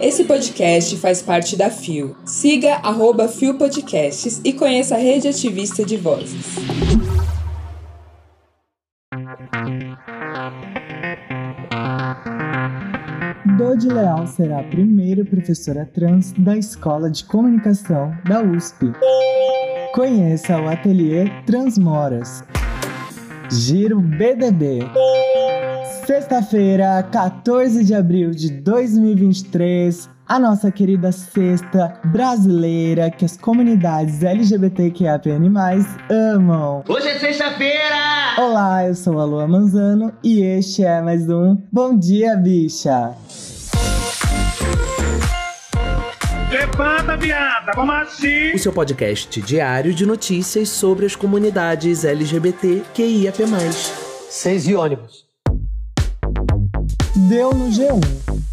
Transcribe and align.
Esse 0.00 0.24
podcast 0.24 0.96
faz 0.96 1.22
parte 1.22 1.56
da 1.56 1.70
FIO. 1.70 2.16
Siga 2.24 2.74
arroba 2.82 3.28
FIO 3.28 3.56
Podcasts 3.56 4.40
e 4.44 4.52
conheça 4.52 4.96
a 4.96 4.98
rede 4.98 5.28
ativista 5.28 5.84
de 5.84 5.96
vozes. 5.96 6.56
Dodi 13.56 13.88
Leal 13.88 14.26
será 14.26 14.60
a 14.60 14.64
primeira 14.64 15.24
professora 15.24 15.88
trans 15.94 16.32
da 16.32 16.56
Escola 16.56 17.10
de 17.10 17.24
Comunicação 17.24 18.12
da 18.28 18.42
USP. 18.42 18.92
Conheça 19.94 20.60
o 20.60 20.68
Ateliê 20.68 21.30
Transmoras. 21.46 22.42
Giro 23.50 24.00
BDB. 24.00 24.80
Sexta-feira, 26.06 27.00
14 27.12 27.84
de 27.84 27.94
abril 27.94 28.32
de 28.32 28.50
2023, 28.50 30.10
a 30.26 30.36
nossa 30.36 30.70
querida 30.72 31.12
sexta 31.12 32.00
brasileira 32.06 33.08
que 33.08 33.24
as 33.24 33.36
comunidades 33.36 34.20
LGBTQIAPN+, 34.20 35.52
amam. 36.10 36.82
Hoje 36.88 37.06
é 37.06 37.18
sexta-feira! 37.20 38.34
Olá, 38.36 38.84
eu 38.84 38.96
sou 38.96 39.20
a 39.20 39.24
Lua 39.24 39.46
Manzano 39.46 40.12
e 40.24 40.40
este 40.42 40.82
é 40.82 41.00
mais 41.00 41.30
um 41.30 41.56
Bom 41.70 41.96
Dia 41.96 42.36
Bicha. 42.36 43.14
Levanta, 46.50 47.16
viada, 47.16 47.70
vamos 47.76 47.94
assim! 47.94 48.52
O 48.52 48.58
seu 48.58 48.72
podcast 48.72 49.40
diário 49.40 49.94
de 49.94 50.04
notícias 50.04 50.68
sobre 50.68 51.06
as 51.06 51.14
comunidades 51.14 52.04
LGBT 52.04 52.82
QIAP+. 52.92 53.44
Seis 54.28 54.66
e 54.66 54.74
ônibus. 54.74 55.31
Deu 57.32 57.50
no 57.54 57.70
G1. 57.70 57.98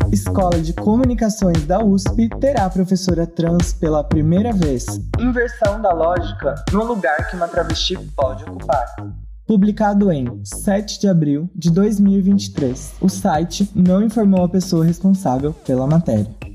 Escola 0.10 0.58
de 0.58 0.72
Comunicações 0.72 1.66
da 1.66 1.84
USP 1.84 2.30
terá 2.40 2.70
professora 2.70 3.28
trans 3.28 3.74
pela 3.74 4.06
primeira 4.06 4.54
vez. 4.54 4.86
Inversão 5.20 5.82
da 5.82 5.92
lógica 5.92 6.56
no 6.72 6.86
lugar 6.86 7.30
que 7.30 7.36
uma 7.36 7.50
travesti 7.50 7.98
pode 8.16 8.46
ocupar. 8.46 8.86
Publicado 9.46 10.10
em 10.10 10.40
7 10.46 10.98
de 10.98 11.10
abril 11.10 11.50
de 11.54 11.70
2023, 11.72 12.94
o 13.02 13.10
site 13.10 13.70
não 13.76 14.02
informou 14.02 14.46
a 14.46 14.50
pessoa 14.50 14.86
responsável 14.86 15.52
pela 15.52 15.86
matéria. 15.86 16.49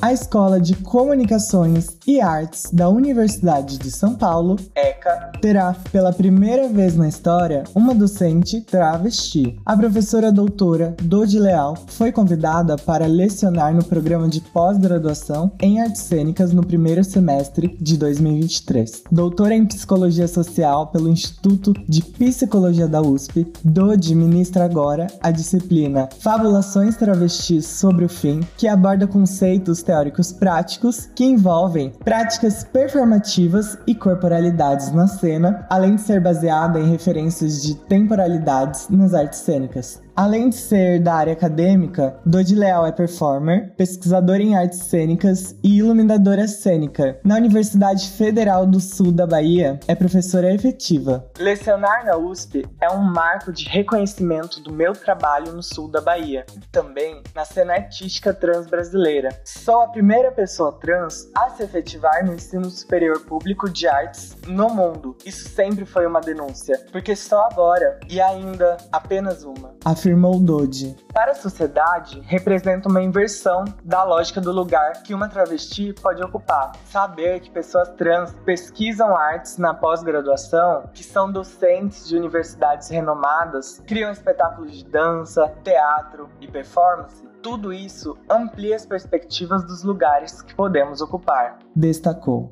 A 0.00 0.12
Escola 0.12 0.60
de 0.60 0.76
Comunicações 0.76 1.96
e 2.06 2.20
Artes 2.20 2.70
da 2.70 2.88
Universidade 2.88 3.78
de 3.78 3.90
São 3.90 4.14
Paulo, 4.14 4.56
ECA, 4.74 5.32
terá 5.40 5.74
pela 5.90 6.12
primeira 6.12 6.68
vez 6.68 6.94
na 6.96 7.08
história 7.08 7.64
uma 7.74 7.94
docente 7.94 8.60
travesti. 8.60 9.58
A 9.64 9.76
professora 9.76 10.30
doutora 10.30 10.94
Dodi 11.02 11.38
Leal 11.38 11.74
foi 11.86 12.12
convidada 12.12 12.76
para 12.76 13.06
lecionar 13.06 13.74
no 13.74 13.84
programa 13.84 14.28
de 14.28 14.40
pós-graduação 14.40 15.50
em 15.60 15.80
artes 15.80 16.02
cênicas 16.02 16.52
no 16.52 16.64
primeiro 16.64 17.02
semestre 17.02 17.76
de 17.80 17.96
2023. 17.96 19.04
Doutora 19.10 19.54
em 19.54 19.64
Psicologia 19.64 20.28
Social 20.28 20.88
pelo 20.88 21.08
Instituto 21.08 21.72
de 21.88 22.02
Psicologia 22.02 22.86
da 22.86 23.00
USP, 23.00 23.50
Dodi 23.64 24.14
ministra 24.14 24.64
agora 24.64 25.06
a 25.22 25.30
disciplina 25.30 26.08
Fabulações 26.20 26.96
Travestis 26.96 27.66
sobre 27.66 28.04
o 28.04 28.08
Fim, 28.08 28.40
que 28.58 28.68
aborda 28.68 29.06
conceitos 29.06 29.85
teóricos 29.86 30.32
práticos 30.32 31.08
que 31.14 31.24
envolvem 31.24 31.90
práticas 32.04 32.64
performativas 32.64 33.78
e 33.86 33.94
corporalidades 33.94 34.92
na 34.92 35.06
cena, 35.06 35.64
além 35.70 35.94
de 35.94 36.02
ser 36.02 36.20
baseada 36.20 36.78
em 36.78 36.90
referências 36.90 37.62
de 37.62 37.74
temporalidades 37.74 38.88
nas 38.90 39.14
artes 39.14 39.38
cênicas. 39.38 40.05
Além 40.16 40.48
de 40.48 40.56
ser 40.56 40.98
da 40.98 41.12
área 41.12 41.34
acadêmica, 41.34 42.18
Dodi 42.24 42.54
Leal 42.54 42.86
é 42.86 42.90
performer, 42.90 43.74
pesquisadora 43.76 44.42
em 44.42 44.56
artes 44.56 44.78
cênicas 44.78 45.54
e 45.62 45.76
iluminadora 45.76 46.48
cênica. 46.48 47.20
Na 47.22 47.36
Universidade 47.36 48.08
Federal 48.08 48.64
do 48.64 48.80
Sul 48.80 49.12
da 49.12 49.26
Bahia, 49.26 49.78
é 49.86 49.94
professora 49.94 50.54
efetiva. 50.54 51.30
Lecionar 51.38 52.06
na 52.06 52.16
USP 52.16 52.66
é 52.80 52.88
um 52.88 53.02
marco 53.02 53.52
de 53.52 53.68
reconhecimento 53.68 54.62
do 54.62 54.72
meu 54.72 54.94
trabalho 54.94 55.52
no 55.52 55.62
sul 55.62 55.86
da 55.86 56.00
Bahia, 56.00 56.46
e 56.56 56.60
também 56.72 57.22
na 57.34 57.44
cena 57.44 57.74
artística 57.74 58.32
trans 58.32 58.66
brasileira. 58.66 59.28
Sou 59.44 59.82
a 59.82 59.88
primeira 59.88 60.32
pessoa 60.32 60.72
trans 60.80 61.28
a 61.36 61.50
se 61.50 61.62
efetivar 61.62 62.24
no 62.24 62.32
ensino 62.32 62.70
superior 62.70 63.20
público 63.20 63.68
de 63.68 63.86
artes 63.86 64.34
no 64.46 64.70
mundo. 64.70 65.14
Isso 65.26 65.46
sempre 65.50 65.84
foi 65.84 66.06
uma 66.06 66.22
denúncia, 66.22 66.80
porque 66.90 67.14
só 67.14 67.46
agora, 67.52 68.00
e 68.08 68.18
ainda 68.18 68.78
apenas 68.90 69.44
uma, 69.44 69.74
afirmou 70.06 70.38
Dodi. 70.38 70.96
Para 71.12 71.32
a 71.32 71.34
sociedade, 71.34 72.20
representa 72.26 72.88
uma 72.88 73.02
inversão 73.02 73.64
da 73.82 74.04
lógica 74.04 74.40
do 74.40 74.52
lugar 74.52 75.02
que 75.02 75.12
uma 75.12 75.28
travesti 75.28 75.92
pode 76.00 76.22
ocupar. 76.22 76.72
Saber 76.84 77.40
que 77.40 77.50
pessoas 77.50 77.88
trans 77.96 78.32
pesquisam 78.44 79.16
artes 79.16 79.58
na 79.58 79.74
pós-graduação, 79.74 80.88
que 80.94 81.02
são 81.02 81.32
docentes 81.32 82.06
de 82.06 82.16
universidades 82.16 82.88
renomadas, 82.88 83.82
criam 83.84 84.12
espetáculos 84.12 84.78
de 84.78 84.84
dança, 84.84 85.52
teatro 85.64 86.28
e 86.40 86.46
performance, 86.46 87.26
tudo 87.46 87.72
isso 87.72 88.18
amplia 88.28 88.74
as 88.74 88.84
perspectivas 88.84 89.64
dos 89.64 89.84
lugares 89.84 90.42
que 90.42 90.52
podemos 90.52 91.00
ocupar, 91.00 91.60
destacou. 91.76 92.50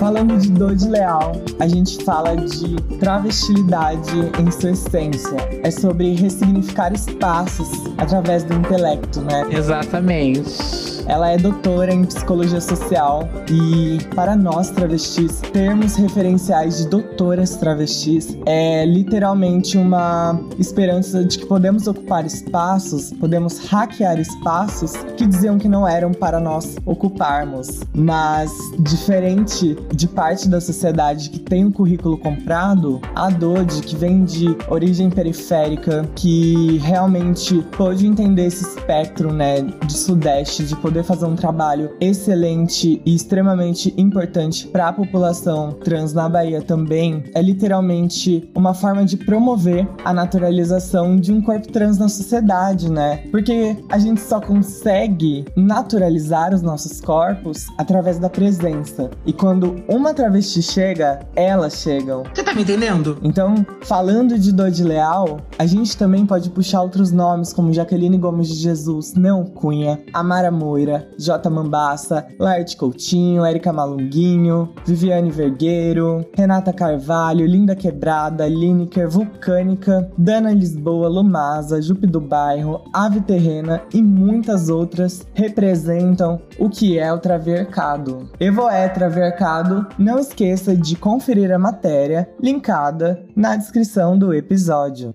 Falando 0.00 0.36
de 0.36 0.50
Dodi 0.50 0.88
Leal, 0.88 1.32
a 1.60 1.68
gente 1.68 2.02
fala 2.04 2.34
de 2.34 2.74
travestilidade 2.98 4.10
em 4.40 4.50
sua 4.50 4.70
essência. 4.70 5.36
É 5.62 5.70
sobre 5.70 6.14
ressignificar 6.14 6.92
espaços 6.92 7.68
através 7.98 8.42
do 8.42 8.54
intelecto, 8.54 9.20
né? 9.20 9.46
Exatamente. 9.52 10.90
Ela 11.10 11.30
é 11.30 11.36
doutora 11.36 11.92
em 11.92 12.04
psicologia 12.04 12.60
social 12.60 13.28
e 13.50 13.98
para 14.14 14.36
nós 14.36 14.70
travestis, 14.70 15.40
termos 15.52 15.96
referenciais 15.96 16.78
de 16.78 16.88
doutoras 16.88 17.56
travestis 17.56 18.38
é 18.46 18.86
literalmente 18.86 19.76
uma 19.76 20.40
esperança 20.56 21.24
de 21.24 21.38
que 21.38 21.46
podemos 21.46 21.88
ocupar 21.88 22.24
espaços, 22.24 23.12
podemos 23.14 23.58
hackear 23.66 23.99
espaços 24.18 24.92
que 25.16 25.26
diziam 25.26 25.58
que 25.58 25.68
não 25.68 25.86
eram 25.86 26.12
para 26.12 26.40
nós 26.40 26.76
ocuparmos. 26.84 27.80
Mas 27.94 28.50
diferente 28.78 29.76
de 29.94 30.08
parte 30.08 30.48
da 30.48 30.60
sociedade 30.60 31.30
que 31.30 31.38
tem 31.38 31.64
um 31.64 31.72
currículo 31.72 32.18
comprado, 32.18 33.00
a 33.14 33.30
Dodi, 33.30 33.80
que 33.82 33.96
vem 33.96 34.24
de 34.24 34.56
origem 34.68 35.10
periférica, 35.10 36.08
que 36.14 36.78
realmente 36.78 37.62
pôde 37.76 38.06
entender 38.06 38.46
esse 38.46 38.64
espectro, 38.64 39.32
né, 39.32 39.62
de 39.62 39.92
sudeste, 39.92 40.64
de 40.64 40.76
poder 40.76 41.04
fazer 41.04 41.26
um 41.26 41.36
trabalho 41.36 41.90
excelente 42.00 43.00
e 43.04 43.14
extremamente 43.14 43.92
importante 43.96 44.66
para 44.68 44.88
a 44.88 44.92
população 44.92 45.72
trans 45.72 46.12
na 46.12 46.28
Bahia 46.28 46.62
também, 46.62 47.24
é 47.34 47.42
literalmente 47.42 48.48
uma 48.54 48.74
forma 48.74 49.04
de 49.04 49.16
promover 49.16 49.86
a 50.04 50.12
naturalização 50.12 51.18
de 51.18 51.32
um 51.32 51.40
corpo 51.40 51.70
trans 51.70 51.98
na 51.98 52.08
sociedade, 52.08 52.90
né? 52.90 53.24
Porque 53.30 53.76
a 53.90 53.98
gente 53.98 54.20
só 54.20 54.40
consegue 54.40 55.44
naturalizar 55.56 56.54
os 56.54 56.62
nossos 56.62 57.00
corpos 57.00 57.66
através 57.76 58.18
da 58.18 58.30
presença. 58.30 59.10
E 59.26 59.32
quando 59.32 59.82
uma 59.88 60.14
travesti 60.14 60.62
chega, 60.62 61.20
elas 61.34 61.74
chegam. 61.74 62.22
Você 62.32 62.42
tá 62.42 62.54
me 62.54 62.62
entendendo? 62.62 63.18
Então, 63.22 63.66
falando 63.82 64.38
de 64.38 64.52
Dodi 64.52 64.84
Leal, 64.84 65.40
a 65.58 65.66
gente 65.66 65.96
também 65.96 66.24
pode 66.24 66.50
puxar 66.50 66.82
outros 66.82 67.10
nomes 67.10 67.52
como 67.52 67.72
Jaqueline 67.72 68.16
Gomes 68.16 68.48
de 68.48 68.54
Jesus, 68.54 69.14
Não 69.14 69.44
Cunha, 69.44 70.00
Amara 70.12 70.50
Moira, 70.50 71.08
J. 71.18 71.50
Mambassa, 71.50 72.26
Laerte 72.38 72.76
Coutinho, 72.76 73.44
Érica 73.44 73.72
Malunguinho, 73.72 74.72
Viviane 74.86 75.30
Vergueiro, 75.30 76.24
Renata 76.36 76.72
Carvalho, 76.72 77.44
Linda 77.44 77.74
Quebrada, 77.74 78.46
Lineker, 78.46 79.08
Vulcânica, 79.08 80.10
Dana 80.16 80.52
Lisboa, 80.52 81.08
Lumasa, 81.08 81.82
Jupe 81.82 82.06
do 82.06 82.20
Bairro, 82.20 82.84
Ave 82.92 83.20
Terrena 83.20 83.79
e 83.92 84.02
muitas 84.02 84.68
outras 84.68 85.26
representam 85.34 86.40
o 86.58 86.68
que 86.68 86.98
é 86.98 87.12
o 87.12 87.18
Travercado. 87.18 88.30
Evoé 88.38 88.88
Travercado, 88.88 89.86
não 89.98 90.18
esqueça 90.18 90.76
de 90.76 90.96
conferir 90.96 91.52
a 91.52 91.58
matéria 91.58 92.28
linkada 92.40 93.24
na 93.34 93.56
descrição 93.56 94.18
do 94.18 94.34
episódio. 94.34 95.14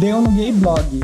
Deu 0.00 0.20
no 0.20 0.30
Gay 0.32 0.52
Blog. 0.52 1.00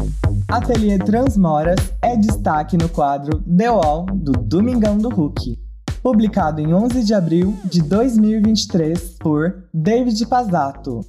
Ateliê 0.49 0.99
Transmoras 0.99 1.93
é 2.03 2.17
destaque 2.17 2.77
no 2.77 2.89
quadro 2.89 3.41
The 3.43 3.71
Wall 3.71 4.07
do 4.07 4.33
Domingão 4.33 4.99
do 4.99 5.09
Hulk. 5.09 5.57
Publicado 6.03 6.61
em 6.61 6.75
11 6.75 7.05
de 7.05 7.15
abril 7.15 7.55
de 7.65 7.83
2023 7.83 9.17
por 9.21 9.65
David 9.73 10.27
Pazato. 10.27 11.01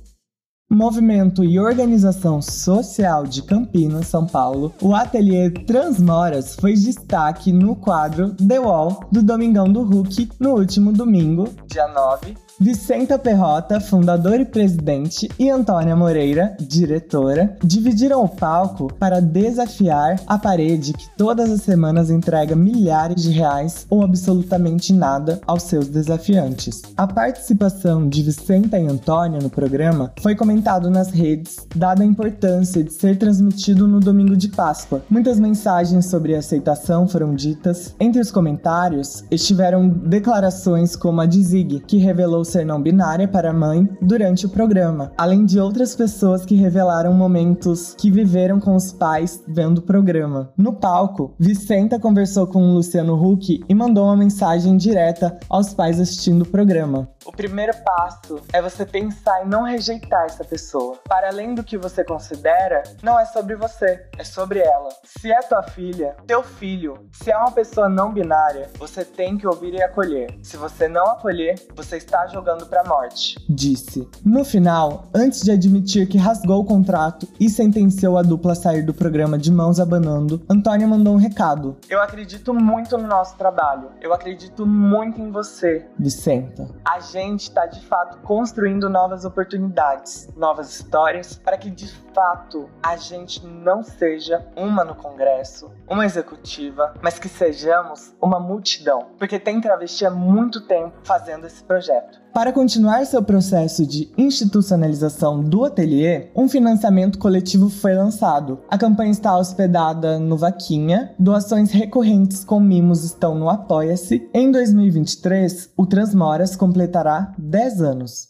Movimento 0.73 1.44
e 1.44 1.59
Organização 1.59 2.41
Social 2.41 3.25
de 3.25 3.44
Campinas, 3.44 4.07
São 4.07 4.25
Paulo, 4.25 4.73
o 4.81 4.95
Ateliê 4.95 5.50
Transmoras 5.50 6.56
foi 6.56 6.75
destaque 6.75 7.51
no 7.51 7.75
quadro 7.75 8.33
The 8.35 8.57
Wall 8.57 9.01
do 9.12 9.21
Domingão 9.21 9.65
do 9.65 9.83
Hulk 9.83 10.29
no 10.39 10.51
último 10.51 10.94
domingo, 10.94 11.50
dia 11.68 11.89
9, 11.89 12.38
Vicenta 12.63 13.17
Perrota, 13.17 13.79
fundador 13.79 14.39
e 14.39 14.45
presidente, 14.45 15.27
e 15.39 15.49
Antônia 15.49 15.95
Moreira, 15.95 16.55
diretora, 16.59 17.57
dividiram 17.63 18.23
o 18.23 18.29
palco 18.29 18.93
para 18.99 19.19
desafiar 19.19 20.21
a 20.27 20.37
parede 20.37 20.93
que 20.93 21.09
todas 21.17 21.49
as 21.49 21.63
semanas 21.63 22.11
entrega 22.11 22.55
milhares 22.55 23.23
de 23.23 23.31
reais 23.31 23.87
ou 23.89 24.03
absolutamente 24.03 24.93
nada 24.93 25.41
aos 25.47 25.63
seus 25.63 25.87
desafiantes. 25.87 26.83
A 26.95 27.07
participação 27.07 28.07
de 28.07 28.21
Vicenta 28.21 28.77
e 28.77 28.85
Antônia 28.85 29.39
no 29.39 29.49
programa 29.49 30.13
foi 30.21 30.35
comentado 30.35 30.87
nas 30.87 31.09
redes, 31.09 31.65
dada 31.75 32.03
a 32.03 32.05
importância 32.05 32.83
de 32.83 32.93
ser 32.93 33.17
transmitido 33.17 33.87
no 33.87 33.99
domingo 33.99 34.37
de 34.37 34.49
Páscoa. 34.49 35.01
Muitas 35.09 35.39
mensagens 35.39 36.05
sobre 36.05 36.35
aceitação 36.35 37.07
foram 37.07 37.33
ditas. 37.33 37.95
Entre 37.99 38.21
os 38.21 38.29
comentários 38.29 39.23
estiveram 39.31 39.89
declarações 39.89 40.95
como 40.95 41.21
a 41.21 41.25
de 41.25 41.41
Zig, 41.41 41.79
que 41.87 41.97
revelou 41.97 42.50
ser 42.51 42.65
não 42.65 42.81
binária 42.81 43.27
para 43.27 43.51
a 43.51 43.53
mãe 43.53 43.88
durante 44.01 44.45
o 44.45 44.50
programa, 44.50 45.13
além 45.18 45.45
de 45.45 45.57
outras 45.57 45.95
pessoas 45.95 46.45
que 46.45 46.56
revelaram 46.56 47.13
momentos 47.13 47.95
que 47.98 48.12
viveram 48.12 48.59
com 48.59 48.75
os 48.75 48.92
pais 48.92 49.42
vendo 49.48 49.77
o 49.77 49.81
programa. 49.81 50.51
No 50.57 50.74
palco, 50.74 51.33
Vicenta 51.39 51.98
conversou 51.98 52.45
com 52.45 52.74
Luciano 52.74 53.15
Huck 53.15 53.63
e 53.68 53.74
mandou 53.74 54.06
uma 54.06 54.18
mensagem 54.18 54.75
direta 54.75 55.39
aos 55.50 55.74
pais 55.74 56.00
assistindo 56.00 56.42
o 56.42 56.48
programa. 56.48 57.07
O 57.31 57.38
primeiro 57.42 57.72
passo 57.86 58.42
é 58.51 58.62
você 58.62 58.86
pensar 58.86 59.45
em 59.45 59.48
não 59.48 59.63
rejeitar 59.63 60.25
essa 60.25 60.44
pessoa. 60.44 60.98
Para 61.07 61.30
além 61.30 61.56
do 61.56 61.63
que 61.63 61.78
você 61.78 62.04
considera, 62.04 62.83
não 63.01 63.18
é 63.18 63.24
sobre 63.24 63.56
você, 63.56 64.06
é 64.18 64.24
sobre 64.24 64.60
ela. 64.60 64.89
Se 65.06 65.31
é 65.31 65.39
tua 65.39 65.63
filha, 65.63 66.18
teu 66.28 66.44
filho, 66.44 67.10
se 67.13 67.31
é 67.31 67.38
uma 67.38 67.51
pessoa 67.51 67.88
não 67.88 68.13
binária, 68.13 68.69
você 68.78 69.06
tem 69.06 69.38
que 69.38 69.48
ouvir 69.48 69.74
e 69.74 69.81
acolher. 69.81 70.38
Se 70.44 70.57
você 70.57 70.89
não 70.89 71.06
acolher, 71.06 71.56
você 71.74 71.95
está 71.95 72.28
jogando 72.28 72.66
pra 72.66 72.83
morte, 72.83 73.38
disse. 73.50 74.10
No 74.25 74.44
final, 74.44 75.06
antes 75.16 75.42
de 75.42 75.51
admitir 75.51 76.10
que 76.10 76.18
rasgou 76.18 76.60
o 76.60 76.66
contrato 76.66 77.30
e 77.39 77.50
sentenciou 77.50 78.18
a 78.18 78.22
dupla 78.22 78.51
a 78.51 78.56
sair 78.56 78.81
do 78.81 78.94
programa 78.94 79.38
de 79.38 79.54
mãos 79.54 79.80
abanando, 79.80 80.44
Antônia 80.50 80.86
mandou 80.86 81.13
um 81.13 81.18
recado. 81.18 81.78
Eu 81.89 82.01
acredito 82.01 82.54
muito 82.54 82.98
no 82.98 83.07
nosso 83.07 83.38
trabalho. 83.38 83.89
Eu 84.01 84.13
acredito 84.13 84.66
muito 84.66 85.22
em 85.22 85.31
você, 85.31 85.88
Vicenta. 85.98 86.68
A 86.83 87.00
gente 87.00 87.20
está 87.29 87.65
de 87.65 87.79
fato 87.85 88.18
construindo 88.23 88.89
novas 88.89 89.25
oportunidades, 89.25 90.29
novas 90.35 90.79
histórias, 90.79 91.35
para 91.35 91.57
que 91.57 91.69
de 91.69 91.88
fato 92.13 92.69
a 92.81 92.97
gente 92.97 93.45
não 93.45 93.83
seja 93.83 94.45
uma 94.55 94.83
no 94.83 94.95
Congresso, 94.95 95.71
uma 95.87 96.05
executiva, 96.05 96.93
mas 97.01 97.19
que 97.19 97.29
sejamos 97.29 98.13
uma 98.21 98.39
multidão. 98.39 99.07
Porque 99.17 99.39
tem 99.39 99.61
travesti 99.61 100.05
há 100.05 100.11
muito 100.11 100.61
tempo 100.61 100.93
fazendo 101.03 101.45
esse 101.45 101.63
projeto. 101.63 102.19
Para 102.33 102.53
continuar 102.53 103.05
seu 103.05 103.21
processo 103.21 103.85
de 103.85 104.09
institucionalização 104.17 105.43
do 105.43 105.65
ateliê, 105.65 106.29
um 106.33 106.47
financiamento 106.47 107.19
coletivo 107.19 107.69
foi 107.69 107.93
lançado. 107.93 108.59
A 108.69 108.77
campanha 108.77 109.11
está 109.11 109.37
hospedada 109.37 110.17
no 110.17 110.37
Vaquinha, 110.37 111.13
doações 111.19 111.71
recorrentes 111.71 112.45
com 112.45 112.59
mimos 112.59 113.03
estão 113.03 113.35
no 113.35 113.49
Apoia-se. 113.49 114.29
Em 114.33 114.49
2023, 114.49 115.73
o 115.75 115.85
Transmoras 115.85 116.55
completará 116.55 117.33
10 117.37 117.81
anos. 117.81 118.29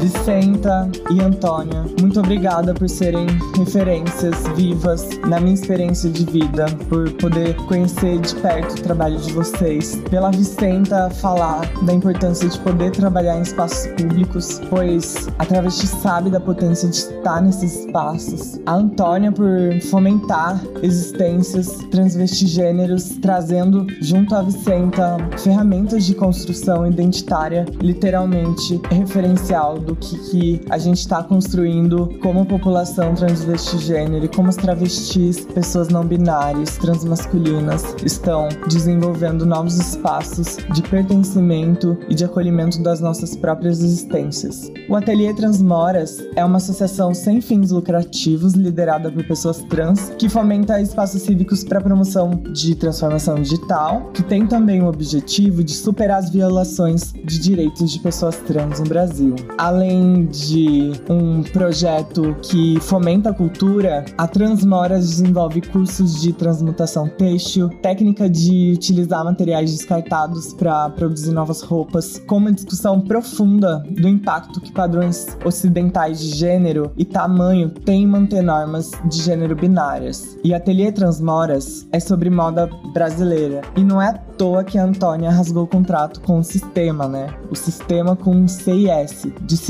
Vicenta 0.00 0.90
e 1.10 1.20
Antônia, 1.20 1.84
muito 2.00 2.20
obrigada 2.20 2.72
por 2.72 2.88
serem 2.88 3.26
referências 3.54 4.34
vivas 4.56 5.06
na 5.28 5.38
minha 5.38 5.52
experiência 5.52 6.08
de 6.08 6.24
vida, 6.24 6.64
por 6.88 7.12
poder 7.12 7.54
conhecer 7.66 8.18
de 8.18 8.34
perto 8.36 8.78
o 8.78 8.82
trabalho 8.82 9.18
de 9.18 9.30
vocês, 9.34 9.96
pela 10.08 10.30
Vicenta 10.30 11.10
falar 11.10 11.60
da 11.82 11.92
importância 11.92 12.48
de 12.48 12.58
poder 12.60 12.92
trabalhar 12.92 13.36
em 13.36 13.42
espaços 13.42 13.88
públicos, 13.88 14.60
pois 14.70 15.28
a 15.38 15.44
travesti 15.44 15.86
sabe 15.86 16.30
da 16.30 16.40
potência 16.40 16.88
de 16.88 16.96
estar 16.96 17.42
nesses 17.42 17.84
espaços. 17.84 18.58
A 18.64 18.76
Antônia 18.76 19.30
por 19.30 19.48
fomentar 19.90 20.58
existências 20.82 21.68
transvestigêneros, 21.90 23.18
trazendo 23.20 23.86
junto 24.00 24.34
à 24.34 24.40
Vicenta 24.40 25.18
ferramentas 25.36 26.06
de 26.06 26.14
construção 26.14 26.86
identitária, 26.86 27.66
literalmente 27.82 28.80
referencial 28.90 29.78
do 29.78 29.89
que, 29.96 30.18
que 30.30 30.60
a 30.68 30.78
gente 30.78 30.98
está 30.98 31.22
construindo 31.22 32.10
como 32.22 32.46
população 32.46 33.14
transvestigênero 33.14 34.24
e 34.24 34.28
como 34.28 34.48
as 34.48 34.56
travestis, 34.56 35.40
pessoas 35.46 35.88
não 35.88 36.04
binárias, 36.04 36.76
transmasculinas 36.78 37.96
estão 38.04 38.48
desenvolvendo 38.68 39.46
novos 39.46 39.76
espaços 39.76 40.56
de 40.72 40.82
pertencimento 40.82 41.96
e 42.08 42.14
de 42.14 42.24
acolhimento 42.24 42.82
das 42.82 43.00
nossas 43.00 43.36
próprias 43.36 43.82
existências. 43.82 44.70
O 44.88 44.96
Ateliê 44.96 45.32
Transmoras 45.34 46.18
é 46.36 46.44
uma 46.44 46.56
associação 46.56 47.14
sem 47.14 47.40
fins 47.40 47.70
lucrativos 47.70 48.54
liderada 48.54 49.10
por 49.10 49.24
pessoas 49.24 49.58
trans 49.68 50.12
que 50.18 50.28
fomenta 50.28 50.80
espaços 50.80 51.22
cívicos 51.22 51.64
para 51.64 51.80
promoção 51.80 52.30
de 52.52 52.74
transformação 52.74 53.36
digital, 53.36 54.10
que 54.12 54.22
tem 54.22 54.46
também 54.46 54.82
o 54.82 54.86
objetivo 54.86 55.62
de 55.62 55.72
superar 55.72 56.18
as 56.18 56.30
violações 56.30 57.12
de 57.12 57.38
direitos 57.38 57.90
de 57.90 58.00
pessoas 58.00 58.36
trans 58.36 58.80
no 58.80 58.86
Brasil. 58.86 59.34
Além 59.56 59.79
de 59.80 60.92
um 61.08 61.42
projeto 61.42 62.36
que 62.42 62.78
fomenta 62.80 63.30
a 63.30 63.34
cultura, 63.34 64.04
a 64.18 64.26
Transmoras 64.26 65.08
desenvolve 65.08 65.62
cursos 65.62 66.20
de 66.20 66.32
transmutação 66.32 67.08
têxtil, 67.08 67.70
técnica 67.80 68.28
de 68.28 68.72
utilizar 68.74 69.24
materiais 69.24 69.70
descartados 69.74 70.52
para 70.52 70.90
produzir 70.90 71.32
novas 71.32 71.62
roupas, 71.62 72.18
com 72.26 72.36
uma 72.36 72.52
discussão 72.52 73.00
profunda 73.00 73.82
do 73.90 74.06
impacto 74.06 74.60
que 74.60 74.70
padrões 74.72 75.26
ocidentais 75.44 76.20
de 76.20 76.28
gênero 76.28 76.92
e 76.96 77.04
tamanho 77.04 77.70
têm 77.70 78.02
em 78.02 78.06
manter 78.06 78.42
normas 78.42 78.90
de 79.06 79.22
gênero 79.22 79.56
binárias. 79.56 80.36
E 80.44 80.52
Ateliê 80.52 80.92
Transmoras 80.92 81.86
é 81.90 82.00
sobre 82.00 82.28
moda 82.28 82.68
brasileira. 82.92 83.62
E 83.76 83.82
não 83.82 84.00
é 84.00 84.08
à 84.08 84.12
toa 84.12 84.64
que 84.64 84.78
a 84.78 84.84
Antônia 84.84 85.30
rasgou 85.30 85.64
o 85.64 85.66
contrato 85.66 86.20
com 86.20 86.38
o 86.38 86.44
sistema, 86.44 87.06
né? 87.06 87.28
O 87.50 87.54
sistema 87.54 88.16
com 88.16 88.34
um 88.34 88.48
C 88.48 88.72
e 88.72 88.90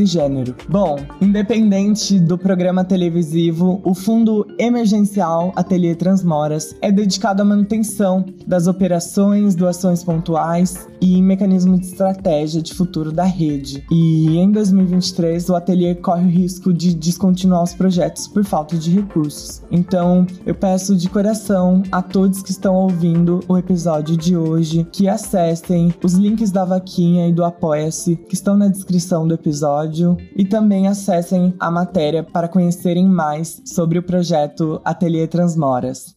S, 0.00 0.04
de 0.04 0.06
cisgênero. 0.06 0.54
Bom, 0.68 0.96
independente 1.20 2.18
do 2.18 2.38
programa 2.38 2.84
televisivo, 2.84 3.80
o 3.84 3.94
Fundo 3.94 4.46
Emergencial 4.58 5.52
Ateliê 5.54 5.94
Transmoras 5.94 6.74
é 6.80 6.90
dedicado 6.90 7.42
à 7.42 7.44
manutenção 7.44 8.24
das 8.46 8.66
operações, 8.66 9.54
doações 9.54 10.02
pontuais 10.02 10.88
e 11.00 11.20
mecanismo 11.22 11.78
de 11.78 11.86
estratégia 11.86 12.60
de 12.60 12.74
futuro 12.74 13.10
da 13.10 13.24
rede. 13.24 13.84
E 13.90 14.36
em 14.36 14.50
2023, 14.50 15.48
o 15.48 15.54
ateliê 15.54 15.94
corre 15.94 16.26
o 16.26 16.30
risco 16.30 16.72
de 16.72 16.94
descontinuar 16.94 17.62
os 17.62 17.74
projetos 17.74 18.28
por 18.28 18.44
falta 18.44 18.76
de 18.76 18.90
recursos. 18.90 19.62
Então, 19.70 20.26
eu 20.44 20.54
peço 20.54 20.94
de 20.94 21.08
coração 21.08 21.82
a 21.90 22.02
todos 22.02 22.42
que 22.42 22.50
estão 22.50 22.74
ouvindo 22.74 23.40
o 23.48 23.56
episódio 23.56 24.16
de 24.16 24.36
hoje 24.36 24.86
que 24.92 25.08
acessem 25.08 25.94
os 26.04 26.14
links 26.14 26.50
da 26.50 26.64
vaquinha 26.64 27.28
e 27.28 27.32
do 27.32 27.44
Apoia-se 27.44 28.16
que 28.16 28.34
estão 28.34 28.56
na 28.56 28.68
descrição 28.68 29.26
do 29.26 29.34
episódio 29.34 29.89
e 30.36 30.44
também 30.44 30.86
acessem 30.86 31.54
a 31.58 31.70
matéria 31.70 32.22
para 32.22 32.48
conhecerem 32.48 33.06
mais 33.06 33.60
sobre 33.64 33.98
o 33.98 34.02
projeto 34.02 34.80
Ateliê 34.84 35.26
Transmoras. 35.26 36.14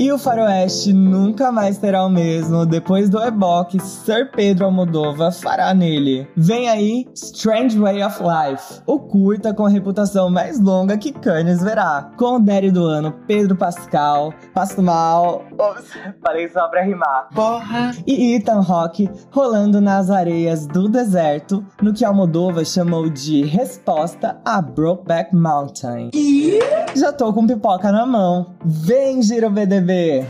E 0.00 0.10
o 0.10 0.16
Faroeste 0.16 0.94
nunca 0.94 1.52
mais 1.52 1.76
terá 1.76 2.02
o 2.06 2.08
mesmo 2.08 2.64
depois 2.64 3.10
do 3.10 3.22
Eboque 3.22 3.78
Sir 3.78 4.30
Pedro 4.34 4.64
Almodova 4.64 5.30
fará 5.30 5.74
nele. 5.74 6.26
Vem 6.34 6.70
aí 6.70 7.06
Strange 7.14 7.78
Way 7.78 8.02
of 8.04 8.18
Life, 8.22 8.80
o 8.86 8.98
curta 8.98 9.52
com 9.52 9.66
a 9.66 9.68
reputação 9.68 10.30
mais 10.30 10.58
longa 10.58 10.96
que 10.96 11.12
Cannes 11.12 11.62
verá. 11.62 12.12
Com 12.16 12.36
o 12.36 12.40
Daddy 12.40 12.70
do 12.70 12.86
ano 12.86 13.12
Pedro 13.26 13.54
Pascal, 13.54 14.32
Pasto 14.54 14.82
Mal, 14.82 15.44
ops, 15.58 15.90
falei 16.24 16.48
só 16.48 16.66
pra 16.68 16.82
rimar. 16.82 17.28
Porra! 17.34 17.90
E 18.06 18.36
Ethan 18.36 18.64
Hawke 18.66 19.10
rolando 19.30 19.82
nas 19.82 20.08
areias 20.08 20.66
do 20.66 20.88
deserto, 20.88 21.62
no 21.82 21.92
que 21.92 22.06
Almodova 22.06 22.64
chamou 22.64 23.10
de 23.10 23.44
resposta 23.44 24.40
a 24.46 24.62
Brokeback 24.62 25.36
Mountain. 25.36 26.08
E 26.14 26.58
já 26.94 27.12
tô 27.12 27.32
com 27.32 27.46
pipoca 27.46 27.92
na 27.92 28.04
mão. 28.04 28.54
Vem, 28.64 29.22
Giro 29.22 29.50
BDB! 29.50 30.26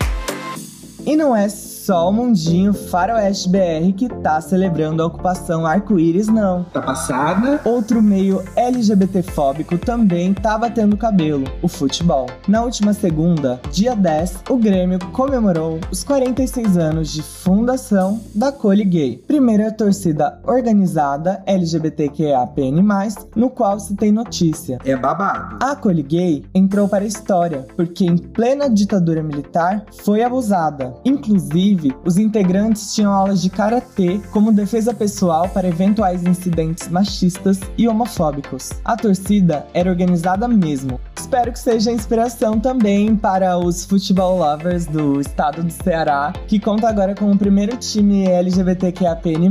E 1.06 1.16
não 1.16 1.34
é 1.34 1.48
só 1.90 2.08
o 2.08 2.12
mundinho 2.12 2.72
Faroeste 2.72 3.48
BR 3.48 3.92
que 3.96 4.08
tá 4.08 4.40
celebrando 4.40 5.02
a 5.02 5.06
ocupação 5.06 5.66
arco-íris, 5.66 6.28
não. 6.28 6.62
Tá 6.72 6.80
passada? 6.80 7.60
Outro 7.64 8.00
meio 8.00 8.44
LGBTfóbico 8.54 9.76
também 9.76 10.32
tá 10.32 10.56
batendo 10.56 10.96
cabelo, 10.96 11.42
o 11.60 11.66
futebol. 11.66 12.28
Na 12.46 12.62
última 12.62 12.92
segunda, 12.92 13.60
dia 13.72 13.96
10, 13.96 14.44
o 14.50 14.56
Grêmio 14.56 15.00
comemorou 15.06 15.80
os 15.90 16.04
46 16.04 16.78
anos 16.78 17.12
de 17.12 17.24
fundação 17.24 18.20
da 18.36 18.52
Cole 18.52 18.84
Gay, 18.84 19.24
primeira 19.26 19.72
torcida 19.72 20.38
organizada 20.44 21.42
LGBTQIAPN+, 21.44 22.84
no 23.34 23.50
qual 23.50 23.80
se 23.80 23.96
tem 23.96 24.12
notícia. 24.12 24.78
É 24.84 24.94
babado. 24.94 25.58
A 25.60 25.74
Cole 25.74 26.04
Gay 26.04 26.44
entrou 26.54 26.86
para 26.86 27.02
a 27.02 27.08
história 27.08 27.66
porque 27.74 28.04
em 28.04 28.16
plena 28.16 28.70
ditadura 28.70 29.24
militar 29.24 29.84
foi 30.04 30.22
abusada. 30.22 30.94
Inclusive, 31.04 31.79
Inclusive, 31.80 31.96
os 32.04 32.18
integrantes 32.18 32.94
tinham 32.94 33.12
aulas 33.12 33.40
de 33.40 33.48
karatê 33.48 34.20
como 34.30 34.52
defesa 34.52 34.92
pessoal 34.92 35.48
para 35.48 35.68
eventuais 35.68 36.22
incidentes 36.22 36.88
machistas 36.88 37.58
e 37.78 37.88
homofóbicos. 37.88 38.70
A 38.84 38.96
torcida 38.96 39.66
era 39.72 39.90
organizada 39.90 40.46
mesmo. 40.46 41.00
Espero 41.16 41.52
que 41.52 41.58
seja 41.58 41.90
inspiração 41.90 42.58
também 42.58 43.16
para 43.16 43.58
os 43.58 43.84
futebol 43.84 44.38
lovers 44.38 44.86
do 44.86 45.20
estado 45.20 45.62
do 45.62 45.72
Ceará, 45.72 46.32
que 46.46 46.58
conta 46.58 46.88
agora 46.88 47.14
com 47.14 47.30
o 47.30 47.38
primeiro 47.38 47.76
time 47.76 48.26
LGBTQAPN+, 48.26 49.48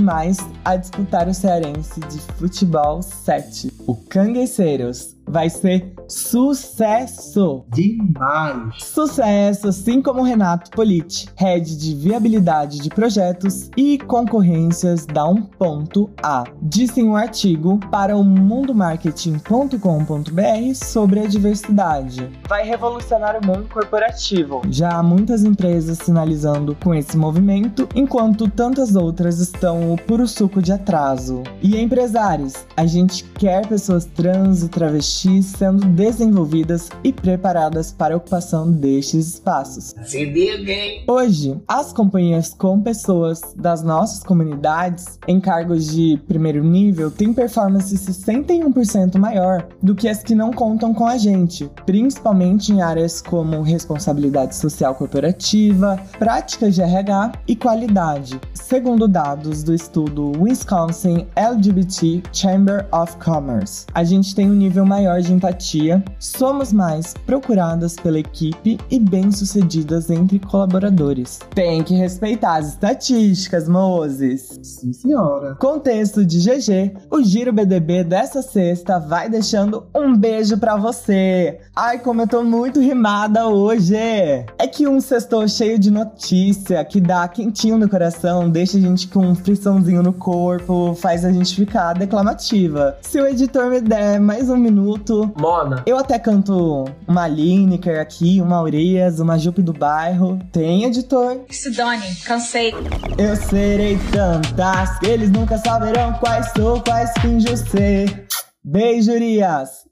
a 0.65 0.75
disputar 0.75 1.27
o 1.27 1.33
cearense 1.33 1.99
de 2.01 2.19
futebol 2.37 3.01
7, 3.01 3.71
o 3.89 3.95
Cangueceiros 3.95 5.17
vai 5.29 5.49
ser 5.49 5.93
sucesso. 6.07 7.63
Demais. 7.71 8.83
Sucesso, 8.83 9.67
assim 9.67 10.01
como 10.01 10.23
Renato 10.23 10.71
Politi, 10.71 11.29
head 11.35 11.77
de 11.77 11.93
viabilidade 11.93 12.79
de 12.79 12.89
projetos 12.89 13.69
e 13.77 13.99
concorrências 13.99 15.05
da 15.05 15.27
um 15.27 15.43
ponto 15.43 16.09
A. 16.23 16.45
Disse 16.61 17.01
em 17.01 17.05
um 17.05 17.15
artigo 17.15 17.79
para 17.91 18.17
o 18.17 18.23
mundomarketing.com.br 18.23 20.73
sobre 20.73 21.19
a 21.19 21.27
diversidade. 21.27 22.27
Vai 22.47 22.65
revolucionar 22.65 23.37
o 23.37 23.45
mundo 23.45 23.69
corporativo. 23.69 24.63
Já 24.69 24.97
há 24.97 25.03
muitas 25.03 25.43
empresas 25.43 25.99
sinalizando 25.99 26.75
com 26.83 26.91
esse 26.93 27.15
movimento, 27.15 27.87
enquanto 27.93 28.49
tantas 28.49 28.95
outras 28.95 29.39
estão 29.39 29.93
o 29.93 29.97
puro 29.97 30.27
suco 30.27 30.59
de 30.59 30.71
atraso. 30.71 31.43
E 31.61 31.77
empresários, 31.77 32.65
a 32.75 32.87
gente 32.87 33.23
quer 33.35 33.67
pessoas 33.67 33.78
trans 34.15 34.63
e 34.63 34.69
travestis 34.69 35.47
sendo 35.47 35.85
desenvolvidas 35.87 36.89
e 37.03 37.13
preparadas 37.13 37.91
para 37.91 38.13
a 38.13 38.17
ocupação 38.17 38.71
destes 38.71 39.27
espaços. 39.35 39.93
Se 40.03 40.17
hein? 40.19 41.03
Hoje, 41.07 41.59
as 41.67 41.93
companhias 41.93 42.53
com 42.53 42.81
pessoas 42.81 43.41
das 43.55 43.81
nossas 43.83 44.23
comunidades 44.23 45.19
em 45.27 45.39
cargos 45.39 45.91
de 45.91 46.19
primeiro 46.27 46.63
nível 46.63 47.09
têm 47.09 47.33
performance 47.33 47.95
61% 47.95 49.17
maior 49.17 49.67
do 49.81 49.95
que 49.95 50.07
as 50.07 50.23
que 50.23 50.35
não 50.35 50.51
contam 50.51 50.93
com 50.93 51.05
a 51.05 51.17
gente, 51.17 51.69
principalmente 51.85 52.71
em 52.71 52.81
áreas 52.81 53.21
como 53.21 53.61
responsabilidade 53.61 54.55
social 54.55 54.95
corporativa, 54.95 55.99
práticas 56.17 56.75
de 56.75 56.81
RH 56.81 57.33
e 57.47 57.55
qualidade, 57.55 58.39
segundo 58.53 59.07
dados 59.07 59.63
do 59.63 59.73
estudo 59.73 60.31
Wisconsin 60.39 61.27
LGBT 61.35 62.23
Chamber 62.33 62.87
of 62.91 63.15
Commerce. 63.17 63.68
A 63.93 64.03
gente 64.03 64.33
tem 64.35 64.49
um 64.49 64.53
nível 64.53 64.85
maior 64.85 65.21
de 65.21 65.33
empatia, 65.33 66.03
somos 66.19 66.73
mais 66.73 67.13
procuradas 67.25 67.95
pela 67.95 68.19
equipe 68.19 68.77
e 68.89 68.99
bem-sucedidas 68.99 70.09
entre 70.09 70.39
colaboradores. 70.39 71.39
Tem 71.53 71.83
que 71.83 71.95
respeitar 71.95 72.57
as 72.57 72.69
estatísticas, 72.69 73.67
Moses. 73.67 74.59
Sim, 74.63 74.93
senhora. 74.93 75.55
Contexto 75.55 76.25
de 76.25 76.39
GG, 76.39 76.95
o 77.11 77.21
Giro 77.21 77.51
BDB 77.53 78.03
dessa 78.03 78.41
sexta 78.41 78.99
vai 78.99 79.29
deixando 79.29 79.85
um 79.95 80.15
beijo 80.15 80.57
para 80.57 80.75
você. 80.75 81.59
Ai, 81.75 81.99
como 81.99 82.21
eu 82.21 82.27
tô 82.27 82.43
muito 82.43 82.79
rimada 82.79 83.47
hoje. 83.47 83.95
É 83.95 84.67
que 84.71 84.87
um 84.87 85.01
sextou 85.01 85.47
cheio 85.47 85.77
de 85.79 85.91
notícia, 85.91 86.83
que 86.85 87.01
dá 87.01 87.27
quentinho 87.27 87.77
no 87.77 87.89
coração, 87.89 88.49
deixa 88.49 88.77
a 88.77 88.81
gente 88.81 89.07
com 89.07 89.25
um 89.25 89.35
friçãozinho 89.35 90.03
no 90.03 90.13
corpo, 90.13 90.93
faz 90.95 91.25
a 91.25 91.31
gente 91.31 91.55
ficar 91.55 91.93
declamativa. 91.93 92.97
Se 93.01 93.19
o 93.19 93.27
editor 93.27 93.58
me 93.67 93.81
der 93.81 94.19
mais 94.19 94.49
um 94.49 94.57
minuto, 94.57 95.33
Mona. 95.37 95.83
eu 95.85 95.97
até 95.97 96.19
canto 96.19 96.85
uma 97.07 97.27
Lineker 97.27 97.99
aqui, 97.99 98.39
uma 98.39 98.61
Urias, 98.61 99.19
uma 99.19 99.37
Jupe 99.37 99.61
do 99.61 99.73
bairro. 99.73 100.39
Tem 100.51 100.83
editor. 100.83 101.41
Se 101.49 101.71
dane, 101.71 102.15
cansei. 102.25 102.73
Eu 103.17 103.35
serei 103.35 103.97
tantas 104.11 104.99
que 104.99 105.07
eles 105.07 105.31
nunca 105.31 105.57
saberão 105.57 106.13
quais 106.13 106.51
sou, 106.55 106.81
quais 106.81 107.11
finjo 107.19 107.57
ser. 107.57 108.27
Beijo, 108.63 109.11
Urias. 109.11 109.88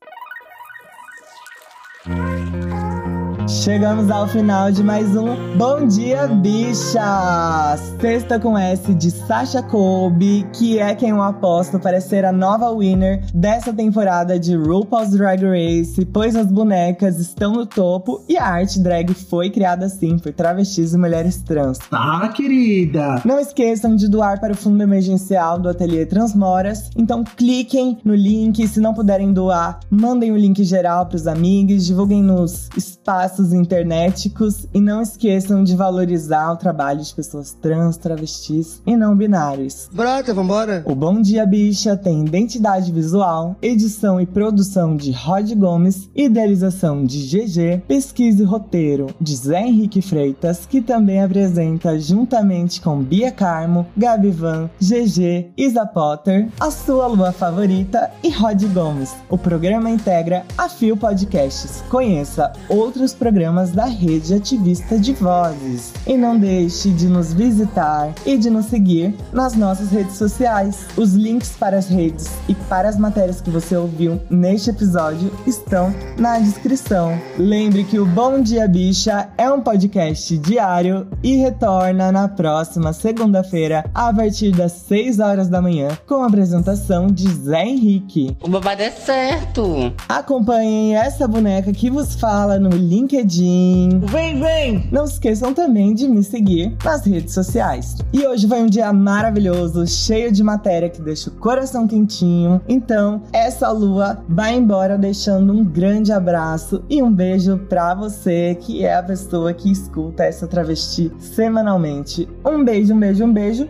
Chegamos 3.67 4.09
ao 4.09 4.29
final 4.29 4.71
de 4.71 4.81
mais 4.81 5.13
um 5.13 5.57
Bom 5.57 5.85
Dia 5.87 6.25
Bicha! 6.25 7.75
Sexta 7.99 8.39
com 8.39 8.57
S 8.57 8.93
de 8.93 9.11
Sasha 9.11 9.61
Colby, 9.61 10.47
que 10.53 10.79
é 10.79 10.95
quem 10.95 11.09
eu 11.09 11.21
aposto 11.21 11.77
para 11.77 11.99
ser 11.99 12.23
a 12.23 12.31
nova 12.31 12.71
winner 12.73 13.21
dessa 13.33 13.73
temporada 13.73 14.39
de 14.39 14.55
RuPaul's 14.55 15.09
Drag 15.09 15.43
Race, 15.43 16.05
pois 16.05 16.33
as 16.37 16.47
bonecas 16.47 17.19
estão 17.19 17.51
no 17.51 17.65
topo 17.65 18.23
e 18.29 18.37
a 18.37 18.45
arte 18.45 18.79
drag 18.79 19.13
foi 19.13 19.49
criada 19.49 19.87
assim 19.87 20.17
por 20.17 20.31
travestis 20.31 20.93
e 20.93 20.97
mulheres 20.97 21.35
trans. 21.41 21.77
Tá, 21.89 22.29
querida. 22.29 23.21
Não 23.25 23.37
esqueçam 23.37 23.97
de 23.97 24.07
doar 24.07 24.39
para 24.39 24.53
o 24.53 24.55
fundo 24.55 24.81
emergencial 24.81 25.59
do 25.59 25.67
Ateliê 25.67 26.05
Transmoras. 26.05 26.89
Então 26.95 27.21
cliquem 27.21 27.97
no 28.05 28.15
link. 28.15 28.65
Se 28.65 28.79
não 28.79 28.93
puderem 28.93 29.33
doar, 29.33 29.81
mandem 29.91 30.31
o 30.31 30.37
link 30.37 30.63
geral 30.63 31.05
para 31.05 31.17
os 31.17 31.27
amigos, 31.27 31.85
divulguem 31.85 32.23
nos 32.23 32.69
espaços 32.77 33.56
internéticos 33.57 34.67
e 34.73 34.79
não 34.79 35.01
esqueçam 35.01 35.63
de 35.63 35.75
valorizar 35.75 36.51
o 36.51 36.57
trabalho 36.57 37.01
de 37.01 37.13
pessoas 37.13 37.53
trans, 37.53 37.97
travestis 37.97 38.81
e 38.85 38.95
não 38.95 39.15
binários. 39.15 39.89
Brota, 39.91 40.33
vambora. 40.33 40.83
O 40.85 40.95
Bom 40.95 41.21
Dia 41.21 41.45
Bicha 41.45 41.97
tem 41.97 42.25
identidade 42.25 42.91
visual, 42.91 43.55
edição 43.61 44.21
e 44.21 44.25
produção 44.25 44.95
de 44.95 45.11
Rod 45.11 45.51
Gomes, 45.53 46.09
idealização 46.15 47.03
de 47.03 47.25
GG, 47.27 47.83
pesquisa 47.87 48.43
e 48.43 48.45
roteiro 48.45 49.07
de 49.19 49.35
Zé 49.35 49.61
Henrique 49.61 50.01
Freitas, 50.01 50.65
que 50.65 50.81
também 50.81 51.21
apresenta 51.21 51.99
juntamente 51.99 52.81
com 52.81 53.01
Bia 53.01 53.31
Carmo, 53.31 53.87
Gabi 53.95 54.29
Van, 54.29 54.69
GG, 54.79 55.51
Isa 55.57 55.85
Potter, 55.85 56.47
a 56.59 56.69
sua 56.69 57.07
lua 57.07 57.31
favorita 57.31 58.11
e 58.23 58.29
Rod 58.29 58.63
Gomes. 58.73 59.15
O 59.29 59.37
programa 59.37 59.89
integra 59.89 60.45
a 60.57 60.69
Fio 60.69 60.95
Podcasts. 60.95 61.83
Conheça 61.89 62.51
outros 62.69 63.13
programas 63.13 63.46
da 63.73 63.85
rede 63.85 64.33
ativista 64.33 64.99
de 64.99 65.13
vozes. 65.13 65.93
E 66.05 66.17
não 66.17 66.37
deixe 66.37 66.89
de 66.89 67.07
nos 67.07 67.33
visitar 67.33 68.13
e 68.25 68.37
de 68.37 68.49
nos 68.49 68.65
seguir 68.65 69.15
nas 69.31 69.55
nossas 69.55 69.89
redes 69.89 70.15
sociais. 70.15 70.85
Os 70.97 71.13
links 71.13 71.51
para 71.57 71.77
as 71.77 71.87
redes 71.87 72.27
e 72.47 72.53
para 72.53 72.89
as 72.89 72.97
matérias 72.97 73.41
que 73.41 73.49
você 73.49 73.75
ouviu 73.75 74.19
neste 74.29 74.69
episódio 74.69 75.31
estão 75.45 75.93
na 76.17 76.39
descrição. 76.39 77.17
Lembre 77.37 77.83
que 77.83 77.99
o 77.99 78.05
Bom 78.05 78.41
Dia 78.41 78.67
Bicha 78.67 79.29
é 79.37 79.49
um 79.49 79.61
podcast 79.61 80.37
diário 80.37 81.07
e 81.23 81.37
retorna 81.37 82.11
na 82.11 82.27
próxima 82.27 82.93
segunda-feira 82.93 83.89
a 83.93 84.13
partir 84.13 84.51
das 84.51 84.73
6 84.73 85.19
horas 85.19 85.47
da 85.47 85.61
manhã 85.61 85.89
com 86.05 86.23
a 86.23 86.27
apresentação 86.27 87.07
de 87.07 87.27
Zé 87.29 87.65
Henrique. 87.65 88.35
O 88.41 88.49
babado 88.49 88.81
é 88.81 88.91
certo. 88.91 89.93
Acompanhem 90.07 90.95
essa 90.95 91.27
boneca 91.27 91.71
que 91.71 91.89
vos 91.89 92.15
fala 92.15 92.59
no 92.59 92.69
LinkedIn. 92.69 93.36
Vem, 93.43 94.39
vem. 94.39 94.87
Não 94.91 95.05
se 95.05 95.13
esqueçam 95.13 95.53
também 95.53 95.93
de 95.93 96.07
me 96.07 96.23
seguir 96.23 96.75
nas 96.83 97.05
redes 97.05 97.33
sociais. 97.33 97.97
E 98.13 98.25
hoje 98.25 98.47
foi 98.47 98.61
um 98.61 98.67
dia 98.67 98.91
maravilhoso, 98.93 99.85
cheio 99.85 100.31
de 100.31 100.43
matéria 100.43 100.89
que 100.89 101.01
deixa 101.01 101.29
o 101.29 101.33
coração 101.33 101.87
quentinho. 101.87 102.61
Então, 102.67 103.21
essa 103.31 103.69
lua 103.69 104.23
vai 104.27 104.55
embora 104.55 104.97
deixando 104.97 105.53
um 105.53 105.63
grande 105.63 106.11
abraço 106.11 106.83
e 106.89 107.01
um 107.01 107.11
beijo 107.11 107.57
pra 107.69 107.93
você, 107.93 108.55
que 108.59 108.85
é 108.85 108.95
a 108.95 109.03
pessoa 109.03 109.53
que 109.53 109.71
escuta 109.71 110.23
essa 110.23 110.47
travesti 110.47 111.11
semanalmente. 111.19 112.27
Um 112.45 112.63
beijo, 112.63 112.93
um 112.93 112.99
beijo, 112.99 113.23
um 113.23 113.33
beijo 113.33 113.67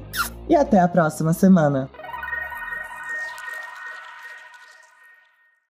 e 0.49 0.55
até 0.55 0.79
a 0.79 0.87
próxima 0.87 1.33
semana. 1.33 1.89